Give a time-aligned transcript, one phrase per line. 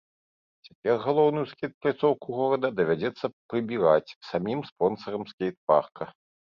[0.67, 6.15] Цяпер галоўную скейт-пляцоўку горада давядзецца прыбіраць самім спонсарам скейтпарка.